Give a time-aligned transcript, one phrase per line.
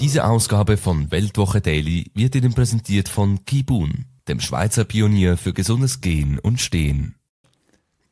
[0.00, 6.00] Diese Ausgabe von Weltwoche Daily wird Ihnen präsentiert von Kibun, dem Schweizer Pionier für gesundes
[6.00, 7.16] Gehen und Stehen.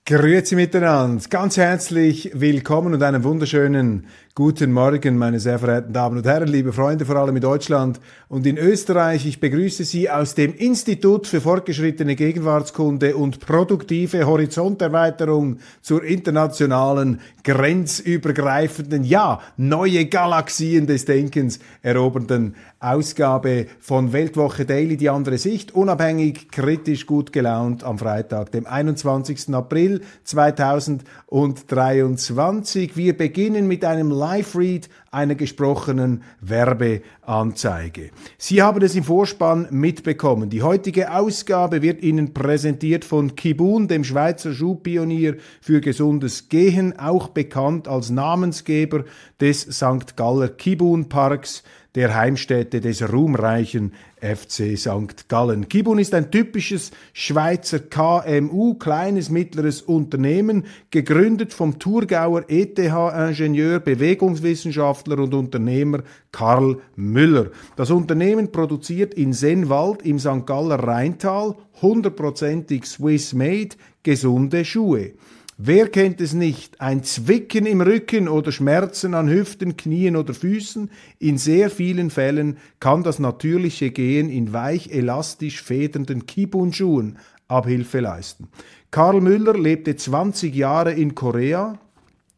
[0.05, 6.27] Grüezi miteinander, ganz herzlich willkommen und einen wunderschönen guten Morgen, meine sehr verehrten Damen und
[6.27, 9.25] Herren, liebe Freunde, vor allem in Deutschland und in Österreich.
[9.25, 19.05] Ich begrüße Sie aus dem Institut für fortgeschrittene Gegenwartskunde und produktive Horizonterweiterung zur internationalen, grenzübergreifenden,
[19.05, 27.07] ja, neue Galaxien des Denkens erobernden Ausgabe von Weltwoche Daily, die andere Sicht, unabhängig, kritisch,
[27.07, 29.55] gut gelaunt am Freitag, dem 21.
[29.55, 32.99] April 2023.
[32.99, 38.11] Wir beginnen mit einem Live-Read einer gesprochenen Werbeanzeige.
[38.39, 40.51] Sie haben es im Vorspann mitbekommen.
[40.51, 47.29] Die heutige Ausgabe wird Ihnen präsentiert von Kibun, dem Schweizer Schuhpionier für gesundes Gehen, auch
[47.29, 49.05] bekannt als Namensgeber
[49.41, 50.17] des St.
[50.17, 51.63] Galler Kibun Parks
[51.97, 55.29] der Heimstätte des ruhmreichen FC St.
[55.29, 55.69] Gallen.
[55.69, 65.33] Kibun ist ein typisches Schweizer KMU, kleines mittleres Unternehmen, gegründet vom Thurgauer ETH-Ingenieur, Bewegungswissenschaftler und
[65.33, 66.03] Unternehmer
[66.33, 67.51] Karl Müller.
[67.77, 70.47] Das Unternehmen produziert in Sennwald im St.
[70.47, 75.13] Galler Rheintal hundertprozentig Swiss-made gesunde Schuhe.
[75.59, 76.83] Wer kennt es nicht?
[76.83, 80.91] Ein Zwicken im Rücken oder Schmerzen an Hüften, Knien oder Füßen?
[81.19, 87.17] In sehr vielen Fällen kann das natürliche Gehen in weich elastisch federnden Kibun-Schuhen
[87.49, 88.49] Abhilfe leisten.
[88.91, 91.79] Karl Müller lebte 20 Jahre in Korea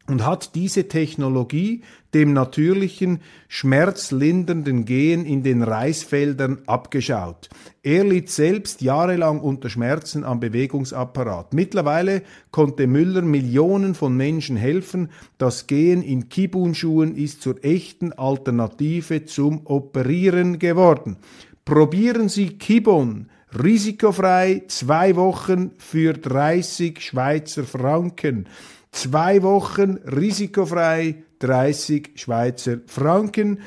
[0.09, 1.83] und hat diese Technologie
[2.13, 7.49] dem natürlichen, schmerzlindernden Gehen in den Reisfeldern abgeschaut.
[7.83, 11.53] Er litt selbst jahrelang unter Schmerzen am Bewegungsapparat.
[11.53, 15.09] Mittlerweile konnte Müller Millionen von Menschen helfen.
[15.37, 21.17] Das Gehen in Kibun-Schuhen ist zur echten Alternative zum Operieren geworden.
[21.63, 28.47] Probieren Sie Kibun risikofrei zwei Wochen für 30 Schweizer Franken.
[28.91, 33.59] Zwei Wochen risikofrei 30 Schweizer Franken.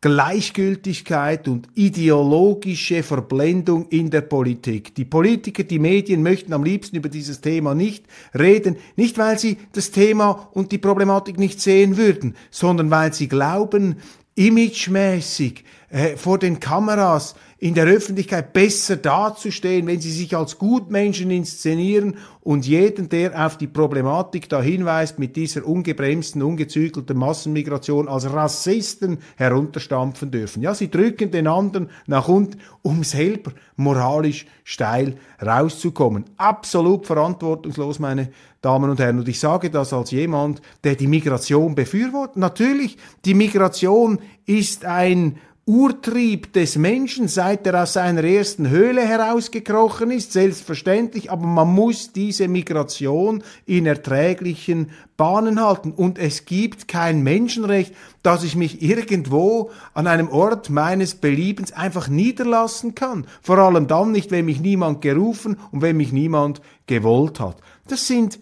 [0.00, 4.94] Gleichgültigkeit und ideologische Verblendung in der Politik.
[4.94, 9.56] Die Politiker, die Medien möchten am liebsten über dieses Thema nicht reden, nicht weil sie
[9.72, 13.96] das Thema und die Problematik nicht sehen würden, sondern weil sie glauben,
[14.36, 21.30] imagemäßig äh, vor den Kameras in der Öffentlichkeit besser dazustehen, wenn sie sich als Gutmenschen
[21.30, 28.32] inszenieren und jeden, der auf die Problematik da hinweist, mit dieser ungebremsten, ungezügelten Massenmigration als
[28.32, 30.62] Rassisten herunterstampfen dürfen.
[30.62, 36.26] Ja, sie drücken den anderen nach unten, um selber moralisch steil rauszukommen.
[36.36, 38.28] Absolut verantwortungslos, meine
[38.60, 39.18] Damen und Herren.
[39.18, 42.36] Und ich sage das als jemand, der die Migration befürwortet.
[42.36, 45.38] Natürlich, die Migration ist ein
[45.68, 52.10] Urtrieb des Menschen, seit er aus seiner ersten Höhle herausgekrochen ist, selbstverständlich, aber man muss
[52.10, 55.92] diese Migration in erträglichen Bahnen halten.
[55.92, 62.08] Und es gibt kein Menschenrecht, dass ich mich irgendwo an einem Ort meines Beliebens einfach
[62.08, 63.26] niederlassen kann.
[63.42, 67.58] Vor allem dann nicht, wenn mich niemand gerufen und wenn mich niemand gewollt hat.
[67.88, 68.38] Das sind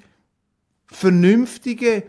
[0.87, 2.05] vernünftige,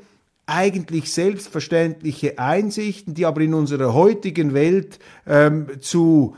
[0.47, 4.97] eigentlich selbstverständliche Einsichten, die aber in unserer heutigen Welt
[5.27, 6.35] ähm, zu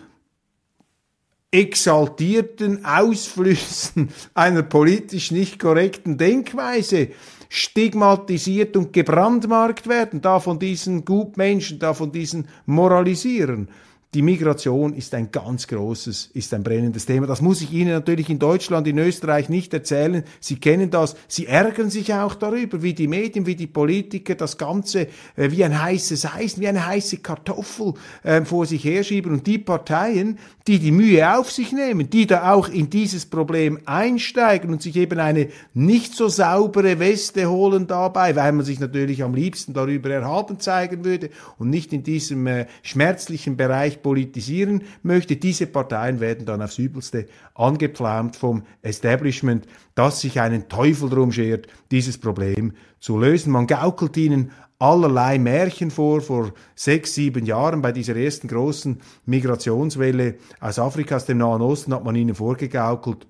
[1.51, 7.09] exaltierten Ausflüssen einer politisch nicht korrekten Denkweise
[7.49, 13.69] stigmatisiert und gebrandmarkt werden, da von diesen Gutmenschen, da von diesen Moralisierern.
[14.15, 17.27] Die Migration ist ein ganz großes, ist ein brennendes Thema.
[17.27, 20.23] Das muss ich Ihnen natürlich in Deutschland, in Österreich nicht erzählen.
[20.39, 21.15] Sie kennen das.
[21.27, 25.63] Sie ärgern sich auch darüber, wie die Medien, wie die Politiker das Ganze äh, wie
[25.63, 29.31] ein heißes Eisen, wie eine heiße Kartoffel äh, vor sich herschieben.
[29.31, 33.77] Und die Parteien, die die Mühe auf sich nehmen, die da auch in dieses Problem
[33.85, 39.21] einsteigen und sich eben eine nicht so saubere Weste holen dabei, weil man sich natürlich
[39.21, 41.29] am liebsten darüber erhaben zeigen würde
[41.59, 45.35] und nicht in diesem äh, schmerzlichen Bereich politisieren möchte.
[45.35, 49.65] Diese Parteien werden dann aufs Übelste angepflaumt vom Establishment,
[49.95, 53.51] das sich einen Teufel drum schert, dieses Problem zu lösen.
[53.51, 56.21] Man gaukelt ihnen allerlei Märchen vor.
[56.21, 61.93] Vor sechs, sieben Jahren bei dieser ersten großen Migrationswelle aus Afrika, aus dem Nahen Osten,
[61.93, 63.27] hat man ihnen vorgegaukelt,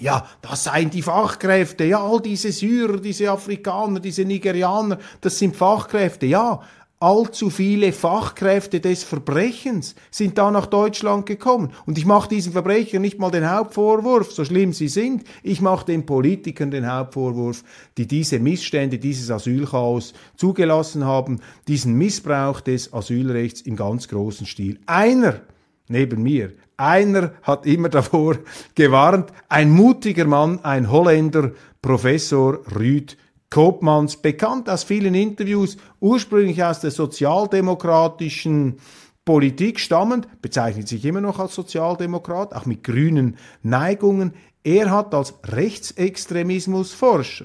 [0.00, 5.54] ja, das seien die Fachkräfte, ja, all diese Syrer, diese Afrikaner, diese Nigerianer, das sind
[5.54, 6.62] Fachkräfte, ja,
[7.00, 11.72] allzu viele Fachkräfte des Verbrechens sind da nach Deutschland gekommen.
[11.86, 15.24] Und ich mache diesen Verbrechern nicht mal den Hauptvorwurf, so schlimm sie sind.
[15.42, 17.62] Ich mache den Politikern den Hauptvorwurf,
[17.98, 24.78] die diese Missstände, dieses Asylchaos zugelassen haben, diesen Missbrauch des Asylrechts im ganz großen Stil.
[24.86, 25.40] Einer
[25.88, 28.38] neben mir, einer hat immer davor
[28.74, 31.52] gewarnt, ein mutiger Mann, ein Holländer,
[31.82, 33.16] Professor Rüd
[33.54, 38.78] Kopmanns, bekannt aus vielen Interviews, ursprünglich aus der sozialdemokratischen
[39.24, 44.32] Politik stammend, bezeichnet sich immer noch als Sozialdemokrat, auch mit grünen Neigungen.
[44.64, 47.44] Er hat als Rechtsextremismusforscher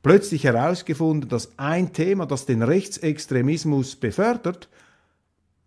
[0.00, 4.68] plötzlich herausgefunden, dass ein Thema, das den Rechtsextremismus befördert,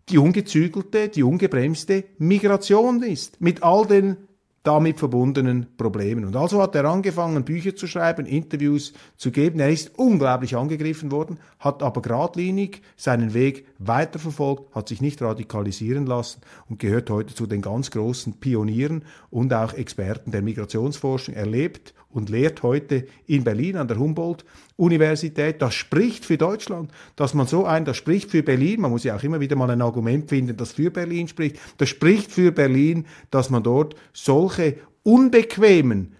[0.08, 4.16] die ungezügelte, die ungebremste Migration ist, mit all den
[4.62, 6.24] damit verbundenen Problemen.
[6.26, 9.58] Und also hat er angefangen, Bücher zu schreiben, Interviews zu geben.
[9.58, 16.04] Er ist unglaublich angegriffen worden, hat aber geradlinig seinen Weg weiterverfolgt, hat sich nicht radikalisieren
[16.04, 21.34] lassen und gehört heute zu den ganz großen Pionieren und auch Experten der Migrationsforschung.
[21.34, 25.62] Er lebt und lehrt heute in Berlin an der Humboldt-Universität.
[25.62, 29.16] Das spricht für Deutschland, dass man so ein, das spricht für Berlin, man muss ja
[29.16, 31.58] auch immer wieder mal ein Argument finden, das für Berlin spricht.
[31.78, 36.16] Das spricht für Berlin, dass man dort solche unbequemen,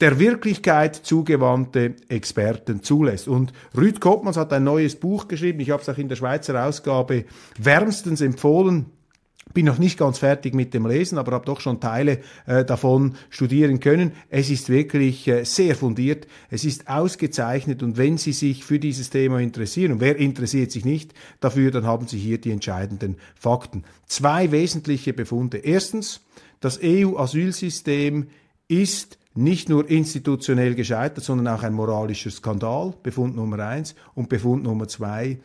[0.00, 3.28] der Wirklichkeit zugewandte Experten zulässt.
[3.28, 6.66] Und Rüd Koppmanns hat ein neues Buch geschrieben, ich habe es auch in der Schweizer
[6.66, 7.24] Ausgabe
[7.56, 8.86] wärmstens empfohlen,
[9.54, 13.16] bin noch nicht ganz fertig mit dem Lesen, aber habe doch schon Teile äh, davon
[13.30, 14.12] studieren können.
[14.30, 19.10] Es ist wirklich äh, sehr fundiert, es ist ausgezeichnet und wenn Sie sich für dieses
[19.10, 23.84] Thema interessieren, und wer interessiert sich nicht dafür, dann haben Sie hier die entscheidenden Fakten.
[24.06, 25.58] Zwei wesentliche Befunde.
[25.58, 26.20] Erstens,
[26.60, 28.28] das EU-Asylsystem
[28.68, 33.94] ist nicht nur institutionell gescheitert, sondern auch ein moralischer Skandal, Befund Nummer eins.
[34.14, 35.38] Und Befund Nummer zwei,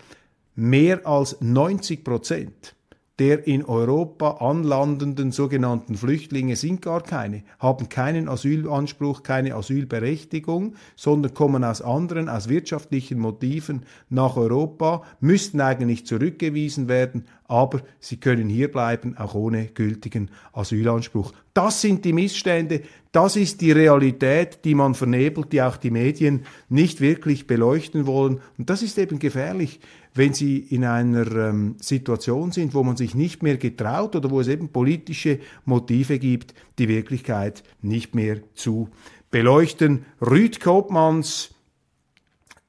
[0.56, 2.76] mehr als 90 Prozent
[3.20, 11.34] der in Europa anlandenden sogenannten Flüchtlinge sind gar keine, haben keinen Asylanspruch, keine Asylberechtigung, sondern
[11.34, 18.50] kommen aus anderen, aus wirtschaftlichen Motiven nach Europa, müssten eigentlich zurückgewiesen werden, aber sie können
[18.50, 21.34] hier bleiben, auch ohne gültigen Asylanspruch.
[21.54, 22.82] Das sind die Missstände,
[23.12, 28.42] das ist die Realität, die man vernebelt, die auch die Medien nicht wirklich beleuchten wollen.
[28.60, 29.80] Und das ist eben gefährlich,
[30.18, 34.40] wenn sie in einer ähm, Situation sind, wo man sich nicht mehr getraut oder wo
[34.42, 38.90] es eben politische Motive gibt, die Wirklichkeit nicht mehr zu
[39.32, 40.06] beleuchten.
[40.22, 41.54] Rüd Kopmanns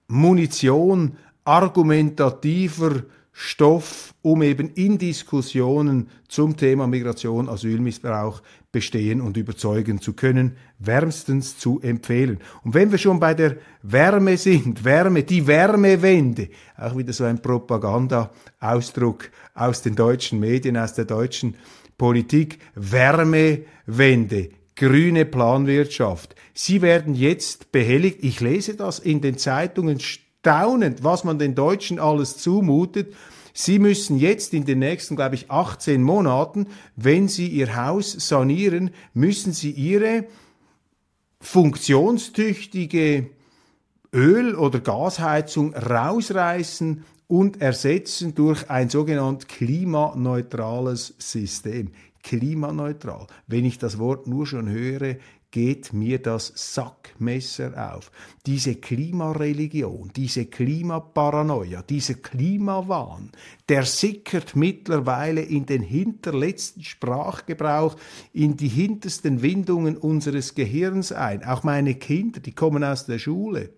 [0.08, 3.04] Munition argumentativer
[3.40, 8.42] Stoff, um eben in Diskussionen zum Thema Migration, Asylmissbrauch
[8.73, 12.40] bestehen und überzeugen zu können, wärmstens zu empfehlen.
[12.64, 17.40] Und wenn wir schon bei der Wärme sind, Wärme, die Wärmewende, auch wieder so ein
[17.40, 21.54] Propaganda-Ausdruck aus den deutschen Medien, aus der deutschen
[21.97, 26.35] Politik, Wärmewende, grüne Planwirtschaft.
[26.54, 30.00] Sie werden jetzt behelligt, ich lese das in den Zeitungen
[30.48, 33.14] staunend, was man den Deutschen alles zumutet.
[33.52, 38.90] Sie müssen jetzt in den nächsten, glaube ich, 18 Monaten, wenn Sie Ihr Haus sanieren,
[39.12, 40.24] müssen Sie Ihre
[41.40, 43.28] funktionstüchtige
[44.14, 51.90] Öl- oder Gasheizung rausreißen und ersetzen durch ein sogenannt klimaneutrales System.
[52.22, 53.26] Klimaneutral.
[53.46, 55.16] Wenn ich das Wort nur schon höre,
[55.50, 58.10] geht mir das Sackmesser auf.
[58.44, 63.30] Diese Klimareligion, diese Klimaparanoia, dieser Klimawahn,
[63.68, 67.96] der sickert mittlerweile in den hinterletzten Sprachgebrauch,
[68.32, 71.44] in die hintersten Windungen unseres Gehirns ein.
[71.44, 73.70] Auch meine Kinder, die kommen aus der Schule.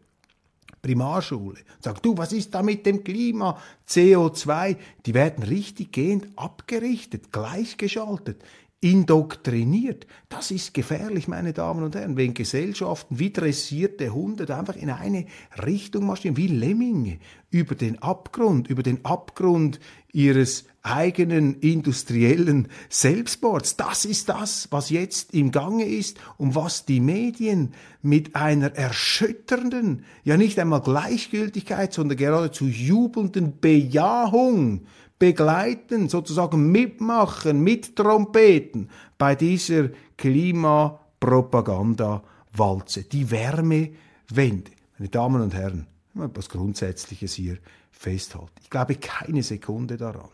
[0.83, 1.59] Primarschule.
[1.81, 3.59] Sagt, du, was ist da mit dem Klima?
[3.87, 8.43] CO2, die werden richtig gehend abgerichtet, gleichgeschaltet
[8.81, 10.07] indoktriniert.
[10.31, 15.27] Das ist gefährlich, meine Damen und Herren, wenn Gesellschaften wie dressierte Hunde einfach in eine
[15.65, 17.19] Richtung marschieren, wie Lemminge,
[17.51, 19.81] über den Abgrund, über den Abgrund
[20.13, 23.77] ihres eigenen industriellen Selbstmords.
[23.77, 30.05] Das ist das, was jetzt im Gange ist und was die Medien mit einer erschütternden,
[30.25, 34.87] ja nicht einmal Gleichgültigkeit, sondern geradezu jubelnden Bejahung
[35.21, 44.73] begleiten, sozusagen mitmachen, mittrompeten bei dieser Klimapropaganda-Walze, die Wärmewende.
[44.99, 45.87] Meine Damen und Herren,
[46.19, 47.59] etwas Grundsätzliches hier
[47.91, 48.51] festhalten.
[48.63, 50.31] Ich glaube keine Sekunde daran,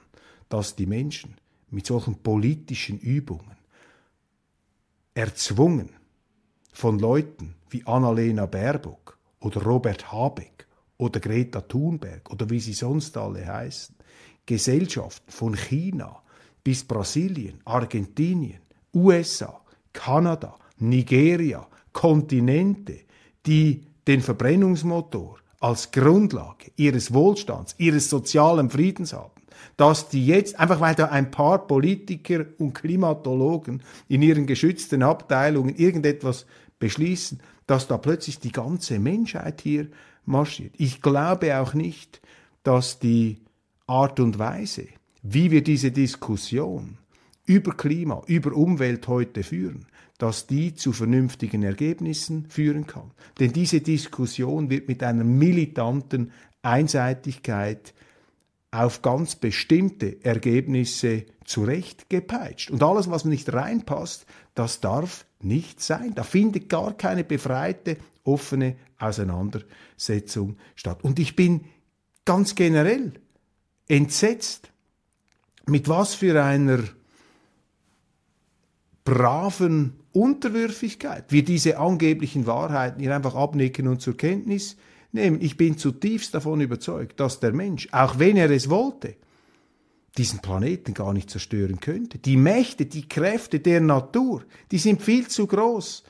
[0.48, 1.34] dass die Menschen
[1.68, 3.56] mit solchen politischen Übungen
[5.14, 5.90] erzwungen
[6.72, 13.16] von Leuten wie Annalena Baerbock oder Robert Habeck oder Greta Thunberg oder wie sie sonst
[13.16, 13.95] alle heißen,
[14.46, 16.22] Gesellschaften von China
[16.62, 18.60] bis Brasilien, Argentinien,
[18.94, 19.60] USA,
[19.92, 23.00] Kanada, Nigeria, Kontinente,
[23.46, 29.32] die den Verbrennungsmotor als Grundlage ihres Wohlstands, ihres sozialen Friedens haben,
[29.76, 35.74] dass die jetzt, einfach weil da ein paar Politiker und Klimatologen in ihren geschützten Abteilungen
[35.74, 36.46] irgendetwas
[36.78, 39.88] beschließen, dass da plötzlich die ganze Menschheit hier
[40.24, 40.74] marschiert.
[40.78, 42.20] Ich glaube auch nicht,
[42.62, 43.38] dass die
[43.86, 44.88] Art und Weise,
[45.22, 46.98] wie wir diese Diskussion
[47.44, 49.86] über Klima, über Umwelt heute führen,
[50.18, 53.12] dass die zu vernünftigen Ergebnissen führen kann.
[53.38, 57.94] Denn diese Diskussion wird mit einer militanten Einseitigkeit
[58.72, 62.70] auf ganz bestimmte Ergebnisse zurechtgepeitscht.
[62.70, 66.14] Und alles, was nicht reinpasst, das darf nicht sein.
[66.14, 71.04] Da findet gar keine befreite, offene Auseinandersetzung statt.
[71.04, 71.66] Und ich bin
[72.24, 73.12] ganz generell
[73.88, 74.70] entsetzt,
[75.66, 76.80] mit was für einer
[79.04, 84.76] braven Unterwürfigkeit wir diese angeblichen Wahrheiten hier einfach abnicken und zur Kenntnis
[85.12, 85.40] nehmen.
[85.40, 89.16] Ich bin zutiefst davon überzeugt, dass der Mensch, auch wenn er es wollte,
[90.16, 92.18] diesen Planeten gar nicht zerstören könnte.
[92.18, 96.04] Die Mächte, die Kräfte der Natur, die sind viel zu groß.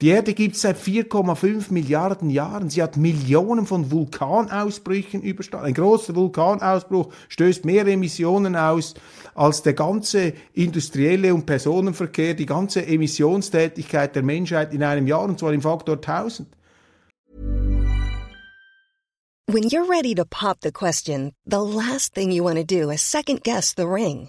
[0.00, 2.70] Die Erde gibt es seit 4,5 Milliarden Jahren.
[2.70, 5.66] Sie hat Millionen von Vulkanausbrüchen überstanden.
[5.66, 8.94] Ein großer Vulkanausbruch stößt mehr Emissionen aus
[9.34, 15.40] als der ganze industrielle und Personenverkehr, die ganze Emissionstätigkeit der Menschheit in einem Jahr, und
[15.40, 16.46] zwar im Faktor 1000.
[19.50, 23.00] When you're ready to pop the question, the last thing you want to do is
[23.00, 24.28] second guess the ring.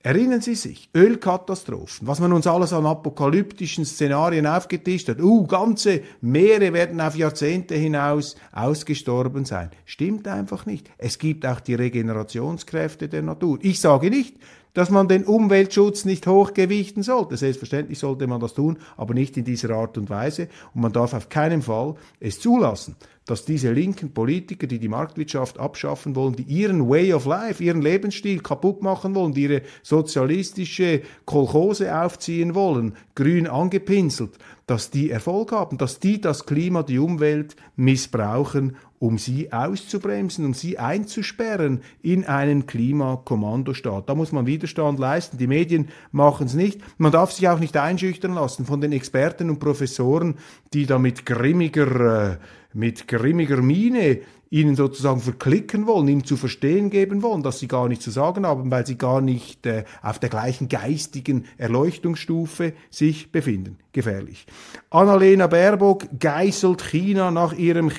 [0.00, 5.20] Erinnern Sie sich, Ölkatastrophen, was man uns alles an apokalyptischen Szenarien aufgetischt hat.
[5.20, 9.70] Uh, ganze Meere werden auf Jahrzehnte hinaus ausgestorben sein.
[9.86, 10.88] Stimmt einfach nicht.
[10.98, 13.58] Es gibt auch die Regenerationskräfte der Natur.
[13.60, 14.36] Ich sage nicht,
[14.78, 17.36] dass man den Umweltschutz nicht hochgewichten sollte.
[17.36, 20.46] Selbstverständlich sollte man das tun, aber nicht in dieser Art und Weise.
[20.72, 22.94] Und man darf auf keinen Fall es zulassen,
[23.26, 27.82] dass diese linken Politiker, die die Marktwirtschaft abschaffen wollen, die ihren Way of Life, ihren
[27.82, 35.50] Lebensstil kaputt machen wollen, die ihre sozialistische Kolchose aufziehen wollen, grün angepinselt, dass die Erfolg
[35.50, 42.24] haben, dass die das Klima, die Umwelt missbrauchen, um sie auszubremsen, um sie einzusperren in
[42.24, 44.08] einen Klimakommandostaat.
[44.08, 45.38] Da muss man Widerstand leisten.
[45.38, 46.80] Die Medien machen es nicht.
[46.98, 50.36] Man darf sich auch nicht einschüchtern lassen von den Experten und Professoren,
[50.72, 52.36] die da mit grimmiger äh,
[52.74, 57.88] mit grimmiger Miene ihnen sozusagen verklicken wollen, ihnen zu verstehen geben wollen, dass sie gar
[57.88, 63.30] nichts zu sagen haben, weil sie gar nicht äh, auf der gleichen geistigen Erleuchtungsstufe sich
[63.30, 63.78] befinden.
[63.92, 64.46] Gefährlich.
[64.90, 67.90] Annalena Baerbock geißelt China nach ihrem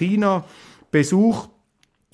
[0.89, 1.48] China-Besuch.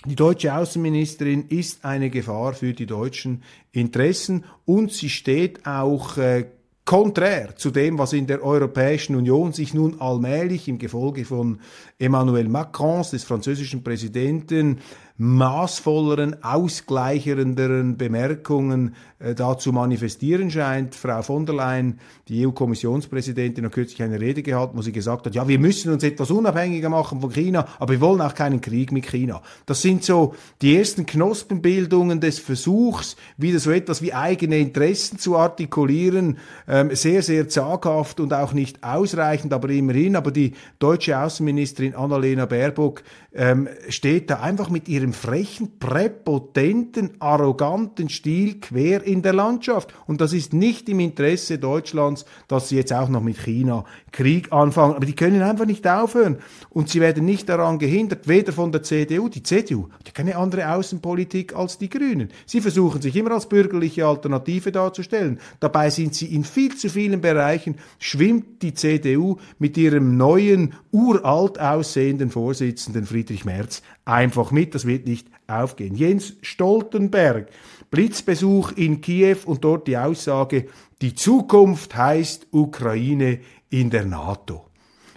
[0.05, 3.41] Die deutsche Außenministerin ist eine Gefahr für die deutschen
[3.71, 6.45] Interessen und sie steht auch äh,
[6.85, 11.59] konträr zu dem, was in der Europäischen Union sich nun allmählich im Gefolge von
[11.97, 14.79] Emmanuel Macron, des französischen Präsidenten,
[15.17, 20.93] maßvolleren, ausgleichernderen Bemerkungen äh, dazu manifestieren scheint.
[20.93, 25.33] Frau von der Leyen, die EU-Kommissionspräsidentin, hat kürzlich eine Rede gehalten, wo sie gesagt hat,
[25.33, 28.91] ja, wir müssen uns etwas unabhängiger machen von China, aber wir wollen auch keinen Krieg
[28.91, 29.41] mit China.
[29.65, 35.37] Das sind so die ersten Knospenbildungen des Versuchs, wieder so etwas wie eigene Interessen zu
[35.37, 40.17] artikulieren, ähm, sehr, sehr zaghaft und auch nicht ausreichend, aber immerhin.
[40.17, 43.01] Aber die deutsche Außenministerin Annalena Baerbock
[43.35, 49.93] ähm, steht da einfach mit ihrem frechen, präpotenten, arroganten Stil quer in der Landschaft.
[50.07, 54.53] Und das ist nicht im Interesse Deutschlands, dass sie jetzt auch noch mit China Krieg
[54.53, 54.95] anfangen.
[54.95, 56.37] Aber die können einfach nicht aufhören.
[56.69, 60.73] Und sie werden nicht daran gehindert, weder von der CDU, die CDU hat keine andere
[60.73, 62.29] Außenpolitik als die Grünen.
[62.45, 65.39] Sie versuchen sich immer als bürgerliche Alternative darzustellen.
[65.59, 71.59] Dabei sind sie in viel zu vielen Bereichen, schwimmt die CDU mit ihrem neuen, uralt
[71.59, 74.75] aussehenden Vorsitzenden Friedrich Merz einfach mit.
[74.75, 75.95] Das wird nicht aufgehen.
[75.95, 77.49] Jens Stoltenberg,
[77.91, 80.67] Blitzbesuch in Kiew und dort die Aussage,
[81.01, 83.39] die Zukunft heißt Ukraine
[83.69, 84.65] in der NATO.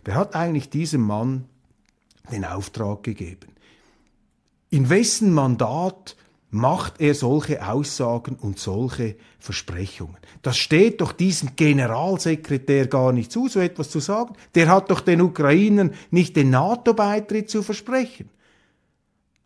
[0.05, 1.45] Wer hat eigentlich diesem Mann
[2.33, 3.53] den Auftrag gegeben?
[4.71, 6.17] In wessen Mandat
[6.51, 10.17] macht er solche Aussagen und solche Versprechungen.
[10.43, 14.35] Das steht doch diesem Generalsekretär gar nicht zu, so etwas zu sagen.
[14.55, 18.31] Der hat doch den Ukrainern nicht den NATO-Beitritt zu versprechen.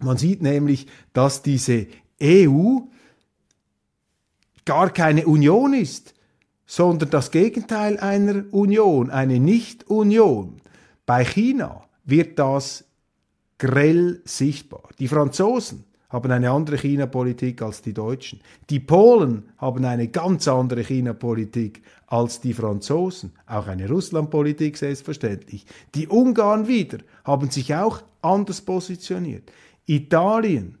[0.00, 1.86] Man sieht nämlich, dass diese
[2.22, 2.80] EU
[4.64, 6.14] gar keine Union ist,
[6.66, 10.60] sondern das Gegenteil einer Union, eine Nicht-Union.
[11.06, 12.84] Bei China wird das
[13.58, 14.88] grell sichtbar.
[14.98, 18.40] Die Franzosen haben eine andere China-Politik als die Deutschen.
[18.70, 23.32] Die Polen haben eine ganz andere China-Politik als die Franzosen.
[23.48, 25.66] Auch eine Russland-Politik selbstverständlich.
[25.96, 29.50] Die Ungarn wieder haben sich auch anders positioniert.
[29.86, 30.78] Italien,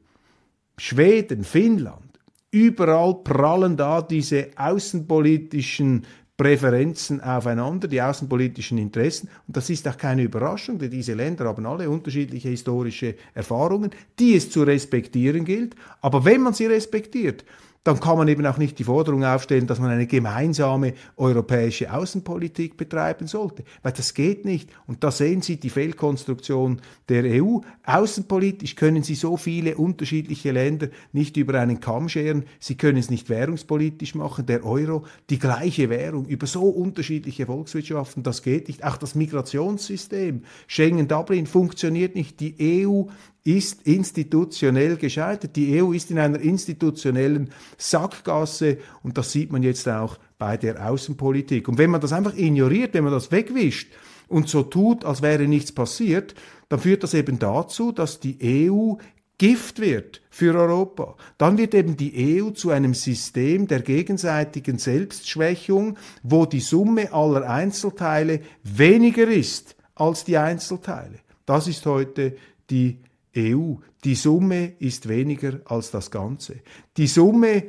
[0.78, 2.20] Schweden, Finnland,
[2.52, 9.28] überall prallen da diese außenpolitischen Präferenzen aufeinander, die außenpolitischen Interessen.
[9.46, 14.34] Und das ist auch keine Überraschung, denn diese Länder haben alle unterschiedliche historische Erfahrungen, die
[14.34, 15.76] es zu respektieren gilt.
[16.00, 17.44] Aber wenn man sie respektiert,
[17.84, 22.78] dann kann man eben auch nicht die Forderung aufstellen, dass man eine gemeinsame europäische Außenpolitik
[22.78, 24.70] betreiben sollte, weil das geht nicht.
[24.86, 27.58] Und da sehen Sie die Fehlkonstruktion der EU.
[27.84, 32.44] Außenpolitisch können Sie so viele unterschiedliche Länder nicht über einen Kamm scheren.
[32.58, 34.46] Sie können es nicht währungspolitisch machen.
[34.46, 38.82] Der Euro, die gleiche Währung über so unterschiedliche Volkswirtschaften, das geht nicht.
[38.82, 42.40] Auch das Migrationssystem, Schengen-Dublin funktioniert nicht.
[42.40, 43.04] Die EU
[43.44, 45.54] ist institutionell gescheitert.
[45.54, 50.88] Die EU ist in einer institutionellen Sackgasse und das sieht man jetzt auch bei der
[50.90, 51.68] Außenpolitik.
[51.68, 53.92] Und wenn man das einfach ignoriert, wenn man das wegwischt
[54.28, 56.34] und so tut, als wäre nichts passiert,
[56.70, 58.38] dann führt das eben dazu, dass die
[58.70, 58.94] EU
[59.36, 61.16] Gift wird für Europa.
[61.38, 67.50] Dann wird eben die EU zu einem System der gegenseitigen Selbstschwächung, wo die Summe aller
[67.50, 71.18] Einzelteile weniger ist als die Einzelteile.
[71.46, 72.36] Das ist heute
[72.70, 73.00] die
[73.36, 73.74] EU.
[74.04, 76.56] Die Summe ist weniger als das Ganze.
[76.96, 77.64] Die Summe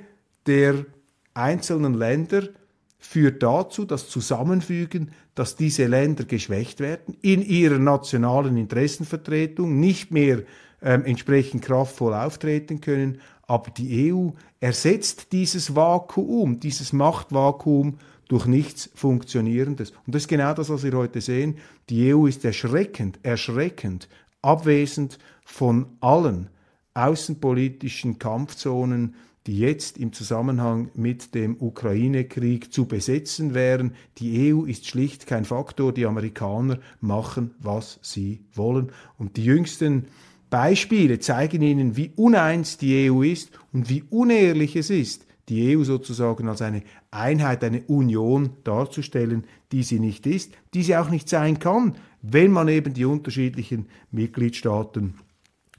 [0.46, 0.86] der
[1.34, 2.50] einzelnen Länder
[2.98, 10.44] führt dazu, das Zusammenfügen, dass diese Länder geschwächt werden, in ihrer nationalen Interessenvertretung nicht mehr
[10.82, 13.20] ähm, entsprechend kraftvoll auftreten können.
[13.48, 19.92] Aber die EU ersetzt dieses Vakuum, dieses Machtvakuum durch nichts Funktionierendes.
[20.06, 21.58] Und das ist genau das, was wir heute sehen.
[21.90, 24.10] Die EU ist erschreckend, erschreckend
[24.46, 26.50] abwesend von allen
[26.94, 29.16] außenpolitischen Kampfzonen,
[29.48, 33.94] die jetzt im Zusammenhang mit dem Ukraine-Krieg zu besetzen wären.
[34.18, 35.94] Die EU ist schlicht kein Faktor.
[35.94, 38.92] Die Amerikaner machen, was sie wollen.
[39.18, 40.08] Und die jüngsten
[40.50, 45.84] Beispiele zeigen Ihnen, wie uneins die EU ist und wie unehrlich es ist, die EU
[45.84, 46.82] sozusagen als eine
[47.12, 51.96] Einheit, eine Union darzustellen, die sie nicht ist, die sie auch nicht sein kann,
[52.32, 55.16] wenn man eben die unterschiedlichen Mitgliedstaaten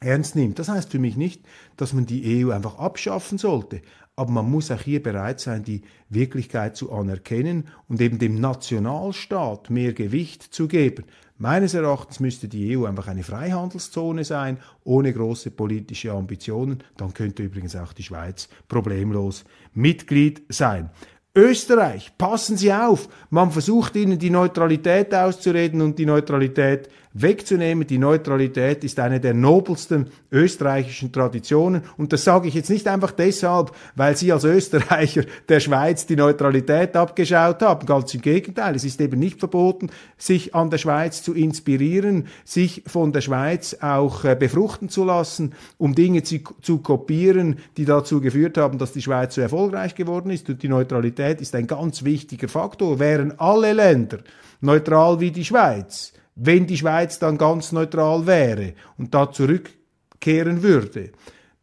[0.01, 0.59] ernst nimmt.
[0.59, 1.43] Das heißt für mich nicht,
[1.77, 3.81] dass man die EU einfach abschaffen sollte,
[4.15, 9.71] aber man muss auch hier bereit sein, die Wirklichkeit zu anerkennen und eben dem Nationalstaat
[9.71, 11.05] mehr Gewicht zu geben.
[11.39, 16.83] Meines Erachtens müsste die EU einfach eine Freihandelszone sein, ohne große politische Ambitionen.
[16.97, 20.89] Dann könnte übrigens auch die Schweiz problemlos Mitglied sein.
[21.37, 26.89] Österreich, passen Sie auf, man versucht ihnen die Neutralität auszureden und die Neutralität
[27.23, 27.87] wegzunehmen.
[27.87, 31.83] Die Neutralität ist eine der nobelsten österreichischen Traditionen.
[31.97, 36.17] Und das sage ich jetzt nicht einfach deshalb, weil Sie als Österreicher der Schweiz die
[36.17, 37.87] Neutralität abgeschaut haben.
[37.87, 38.75] Ganz im Gegenteil.
[38.75, 43.77] Es ist eben nicht verboten, sich an der Schweiz zu inspirieren, sich von der Schweiz
[43.81, 48.93] auch äh, befruchten zu lassen, um Dinge zu, zu kopieren, die dazu geführt haben, dass
[48.93, 50.49] die Schweiz so erfolgreich geworden ist.
[50.49, 52.99] Und die Neutralität ist ein ganz wichtiger Faktor.
[52.99, 54.19] Wären alle Länder
[54.61, 61.11] neutral wie die Schweiz, wenn die Schweiz dann ganz neutral wäre und da zurückkehren würde,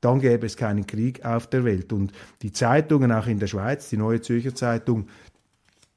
[0.02, 1.94] dann gäbe es keinen Krieg auf der Welt.
[1.94, 5.08] Und die Zeitungen auch in der Schweiz, die Neue Zürcher Zeitung,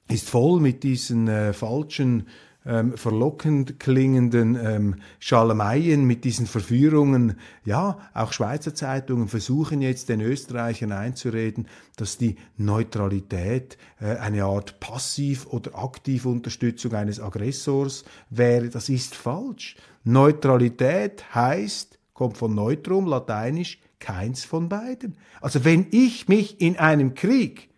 [0.08, 2.28] ist voll mit diesen äh, falschen
[2.66, 7.38] ähm, verlockend klingenden ähm, Schalmeien, mit diesen Verführungen.
[7.64, 14.80] Ja, auch Schweizer Zeitungen versuchen jetzt den Österreichern einzureden, dass die Neutralität äh, eine Art
[14.80, 18.68] Passiv- oder Aktivunterstützung eines Aggressors wäre.
[18.68, 19.76] Das ist falsch.
[20.04, 25.16] Neutralität heißt, kommt von Neutrum, lateinisch, keins von beiden.
[25.40, 27.70] Also wenn ich mich in einem Krieg,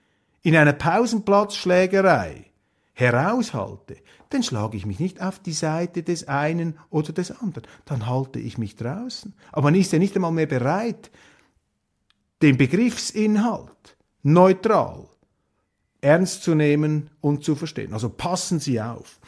[0.42, 2.47] in einer Pausenplatzschlägerei
[2.98, 3.96] heraushalte,
[4.30, 7.62] dann schlage ich mich nicht auf die Seite des einen oder des anderen.
[7.84, 9.34] Dann halte ich mich draußen.
[9.52, 11.12] Aber man ist ja nicht einmal mehr bereit,
[12.42, 15.06] den Begriffsinhalt neutral
[16.00, 17.92] ernst zu nehmen und zu verstehen.
[17.92, 19.20] Also passen Sie auf.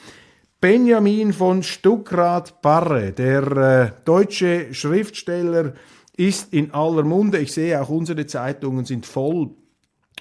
[0.61, 5.74] Benjamin von Stuckrad-Barre, der äh, deutsche Schriftsteller,
[6.16, 7.38] ist in aller Munde.
[7.38, 9.50] Ich sehe auch unsere Zeitungen sind voll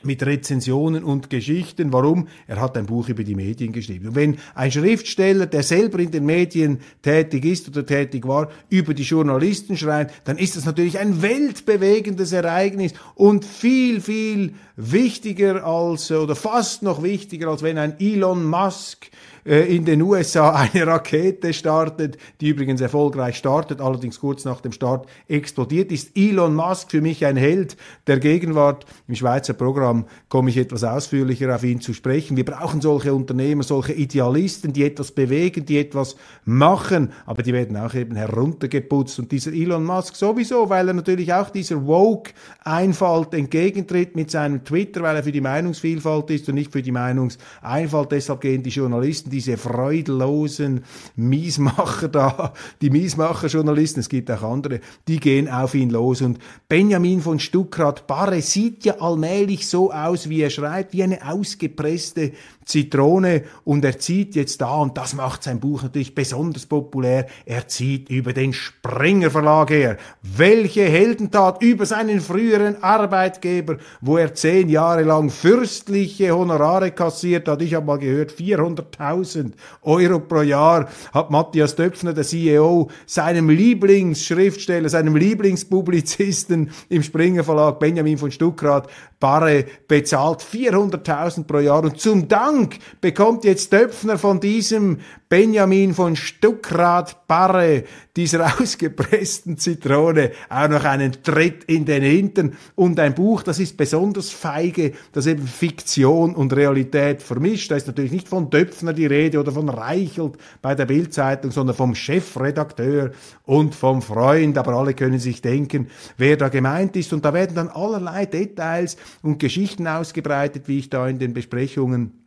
[0.03, 1.93] mit Rezensionen und Geschichten.
[1.93, 2.27] Warum?
[2.47, 4.09] Er hat ein Buch über die Medien geschrieben.
[4.09, 8.93] Und wenn ein Schriftsteller, der selber in den Medien tätig ist oder tätig war, über
[8.93, 16.11] die Journalisten schreibt, dann ist das natürlich ein weltbewegendes Ereignis und viel, viel wichtiger als,
[16.11, 19.09] oder fast noch wichtiger, als wenn ein Elon Musk
[19.45, 24.71] äh, in den USA eine Rakete startet, die übrigens erfolgreich startet, allerdings kurz nach dem
[24.71, 27.75] Start explodiert, ist Elon Musk für mich ein Held
[28.07, 28.85] der Gegenwart.
[29.07, 29.88] Im Schweizer Programm
[30.29, 32.37] komme ich etwas ausführlicher auf ihn zu sprechen.
[32.37, 37.77] Wir brauchen solche Unternehmer, solche Idealisten, die etwas bewegen, die etwas machen, aber die werden
[37.77, 39.19] auch eben heruntergeputzt.
[39.19, 45.01] Und dieser Elon Musk sowieso, weil er natürlich auch dieser Woke-Einfalt entgegentritt mit seinem Twitter,
[45.01, 48.11] weil er für die Meinungsvielfalt ist und nicht für die Meinungseinfalt.
[48.11, 50.83] Deshalb gehen die Journalisten, diese freudlosen
[51.15, 56.21] Miesmacher da, die Miesmacher-Journalisten, es gibt auch andere, die gehen auf ihn los.
[56.21, 62.33] Und Benjamin von Stuckrad-Barre sieht ja allmählich so aus, wie er schreibt, wie eine ausgepresste
[62.65, 67.67] Zitrone und er zieht jetzt da, und das macht sein Buch natürlich besonders populär, er
[67.67, 69.97] zieht über den Springer Verlag her.
[70.21, 77.61] Welche Heldentat über seinen früheren Arbeitgeber, wo er zehn Jahre lang fürstliche Honorare kassiert hat.
[77.61, 84.89] Ich habe mal gehört, 400.000 Euro pro Jahr hat Matthias Döpfner, der CEO, seinem Lieblingsschriftsteller,
[84.89, 88.87] seinem Lieblingspublizisten im Springer Verlag, Benjamin von Stuckrad,
[89.19, 96.15] Barre, bezahlt 400.000 pro Jahr und zum Dank bekommt jetzt Döpfner von diesem Benjamin von
[96.15, 97.83] Stuckrad Barre,
[98.15, 103.77] dieser ausgepressten Zitrone, auch noch einen Tritt in den Hintern und ein Buch, das ist
[103.77, 107.69] besonders feige, das eben Fiktion und Realität vermischt.
[107.69, 111.75] Da ist natürlich nicht von Döpfner die Rede oder von Reichelt bei der Bildzeitung, sondern
[111.75, 113.11] vom Chefredakteur
[113.45, 117.55] und vom Freund, aber alle können sich denken, wer da gemeint ist und da werden
[117.55, 122.19] dann allerlei Details und Geschichten ausgebreitet, wie ich da in den Besprechungen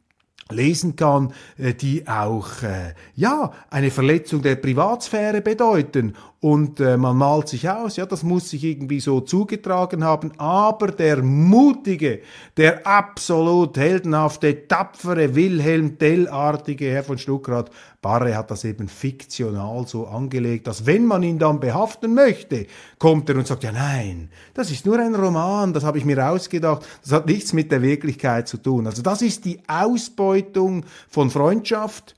[0.51, 7.17] lesen kann, äh, die auch äh, ja eine Verletzung der Privatsphäre bedeuten und äh, man
[7.17, 12.21] malt sich aus, ja, das muss sich irgendwie so zugetragen haben, aber der mutige,
[12.57, 20.09] der absolut heldenhafte, tapfere Wilhelm Tell-artige Herr von Stuckrad Barre hat das eben fiktional so
[20.09, 22.67] angelegt, dass wenn man ihn dann behaften möchte,
[22.99, 26.29] kommt er und sagt, ja nein, das ist nur ein Roman, das habe ich mir
[26.29, 28.89] ausgedacht, das hat nichts mit der Wirklichkeit zu tun.
[28.89, 32.17] Also das ist die Ausbeutung von Freundschaft,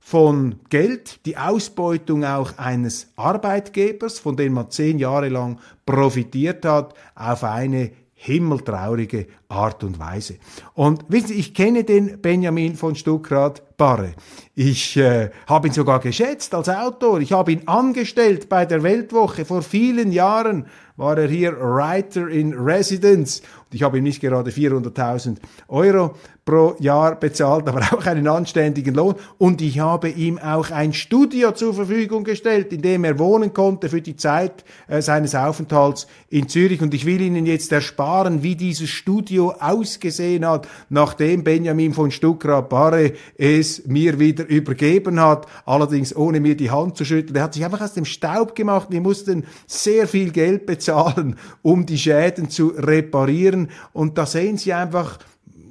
[0.00, 6.94] von Geld, die Ausbeutung auch eines Arbeitgebers, von dem man zehn Jahre lang profitiert hat,
[7.14, 10.36] auf eine himmeltraurige Art und Weise.
[10.74, 14.12] Und wissen Sie, ich kenne den Benjamin von Stuckrad Barre.
[14.54, 17.20] Ich äh, habe ihn sogar geschätzt als Autor.
[17.20, 19.46] Ich habe ihn angestellt bei der Weltwoche.
[19.46, 23.40] Vor vielen Jahren war er hier Writer in Residence.
[23.40, 26.14] Und ich habe ihm nicht gerade 400.000 Euro
[26.50, 29.14] pro Jahr bezahlt, aber auch einen anständigen Lohn.
[29.38, 33.88] Und ich habe ihm auch ein Studio zur Verfügung gestellt, in dem er wohnen konnte
[33.88, 36.82] für die Zeit äh, seines Aufenthalts in Zürich.
[36.82, 43.12] Und ich will Ihnen jetzt ersparen, wie dieses Studio ausgesehen hat, nachdem Benjamin von Stuckrad-Barre
[43.38, 47.36] es mir wieder übergeben hat, allerdings ohne mir die Hand zu schütteln.
[47.36, 48.88] Er hat sich einfach aus dem Staub gemacht.
[48.90, 53.68] Wir mussten sehr viel Geld bezahlen, um die Schäden zu reparieren.
[53.92, 55.20] Und da sehen Sie einfach,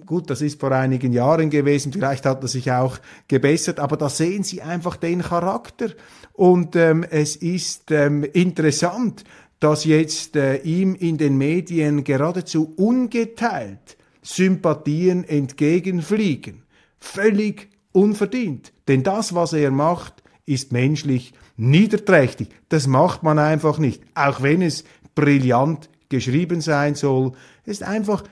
[0.10, 4.10] Gut, das ist vor einigen Jahren gewesen, vielleicht hat er sich auch gebessert, aber da
[4.10, 5.92] sehen Sie einfach den Charakter.
[6.34, 9.24] Und ähm, es ist ähm, interessant,
[9.60, 16.64] dass jetzt äh, ihm in den Medien geradezu ungeteilt Sympathien entgegenfliegen.
[17.00, 18.74] Völlig unverdient.
[18.88, 22.50] Denn das, was er macht, ist menschlich niederträchtig.
[22.70, 24.02] Das macht man einfach nicht.
[24.16, 27.34] Auch wenn es brillant geschrieben sein soll.
[27.64, 28.24] Es ist einfach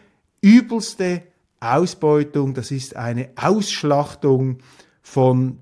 [0.41, 1.21] übelste
[1.59, 4.59] Ausbeutung, das ist eine Ausschlachtung
[5.01, 5.57] von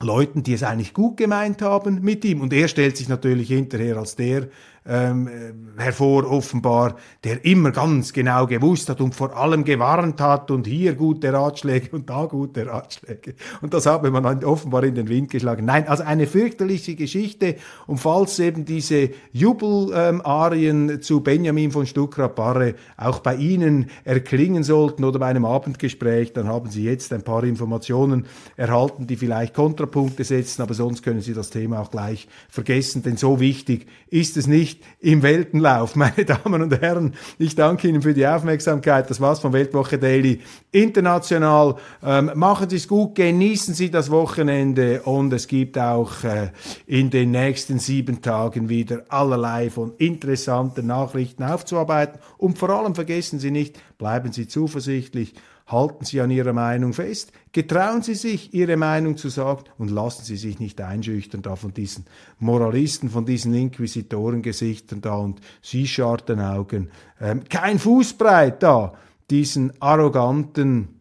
[0.00, 2.40] Leuten, die es eigentlich gut gemeint haben mit ihm.
[2.40, 4.48] Und er stellt sich natürlich hinterher als der
[4.86, 10.50] ähm, äh, hervor, offenbar, der immer ganz genau gewusst hat und vor allem gewarnt hat
[10.50, 13.34] und hier gute Ratschläge und da gute Ratschläge.
[13.60, 15.66] Und das habe man offenbar in den Wind geschlagen.
[15.66, 17.56] Nein, also eine fürchterliche Geschichte.
[17.86, 25.04] Und falls eben diese Jubelarien ähm, zu Benjamin von Stuckrad-Barre auch bei Ihnen erklingen sollten
[25.04, 30.24] oder bei einem Abendgespräch, dann haben Sie jetzt ein paar Informationen erhalten, die vielleicht Kontrapunkte
[30.24, 34.46] setzen, aber sonst können Sie das Thema auch gleich vergessen, denn so wichtig ist es
[34.46, 35.96] nicht nicht im Weltenlauf.
[36.00, 39.10] Meine Damen und Herren, ich danke Ihnen für die Aufmerksamkeit.
[39.10, 40.40] Das war's von Weltwoche Daily
[40.72, 41.76] International.
[42.02, 46.50] Ähm, machen Sie es gut, genießen Sie das Wochenende und es gibt auch äh,
[46.86, 52.20] in den nächsten sieben Tagen wieder allerlei von interessanten Nachrichten aufzuarbeiten.
[52.38, 55.34] Und vor allem vergessen Sie nicht, bleiben Sie zuversichtlich
[55.70, 60.24] halten Sie an Ihrer Meinung fest, getrauen Sie sich, Ihre Meinung zu sagen und lassen
[60.24, 62.06] Sie sich nicht einschüchtern da von diesen
[62.38, 66.90] Moralisten, von diesen Inquisitorengesichtern da und Sie scharten Augen.
[67.20, 68.94] Ähm, kein Fußbreit da,
[69.30, 71.00] diesen arroganten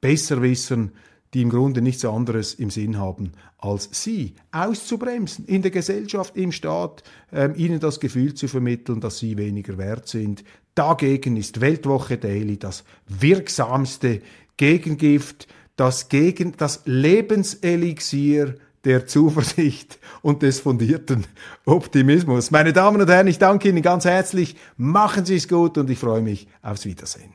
[0.00, 0.92] Besserwissern,
[1.34, 6.52] die im Grunde nichts anderes im Sinn haben, als sie auszubremsen, in der Gesellschaft, im
[6.52, 10.44] Staat, ähm, ihnen das Gefühl zu vermitteln, dass sie weniger wert sind,
[10.76, 14.20] Dagegen ist Weltwoche Daily das wirksamste
[14.58, 21.26] Gegengift, das, gegen, das Lebenselixier der Zuversicht und des fundierten
[21.64, 22.50] Optimismus.
[22.50, 24.54] Meine Damen und Herren, ich danke Ihnen ganz herzlich.
[24.76, 27.32] Machen Sie es gut und ich freue mich aufs Wiedersehen.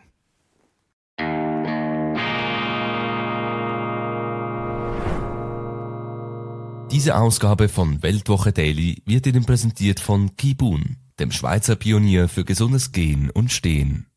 [6.92, 12.92] Diese Ausgabe von Weltwoche Daily wird Ihnen präsentiert von Kibun dem Schweizer Pionier für gesundes
[12.92, 14.08] Gehen und Stehen.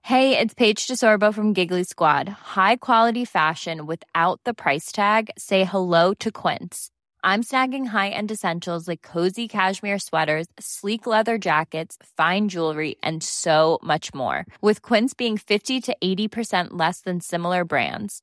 [0.00, 2.30] Hey, it's Paige DeSorbo from Giggly Squad.
[2.56, 5.28] High quality fashion without the price tag.
[5.36, 6.88] Say hello to Quince.
[7.22, 13.78] I'm snagging high-end essentials like cozy cashmere sweaters, sleek leather jackets, fine jewelry, and so
[13.82, 14.46] much more.
[14.62, 18.22] With Quince being 50 to 80% less than similar brands